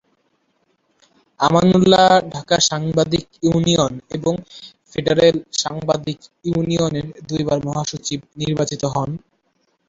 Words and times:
আমানুল্লাহ 1.39 2.05
ঢাকা 2.33 2.57
সাংবাদিক 2.69 3.25
ইউনিয়ন 3.43 3.93
এবং 4.11 4.33
ফেডারেল 4.91 5.37
সাংবাদিক 5.61 6.19
ইউনিয়নের 6.45 7.07
দুই 7.29 7.41
বার 7.47 7.59
মহাসচিব 7.67 8.19
নির্বাচিত 8.41 8.81
হন। 8.93 9.09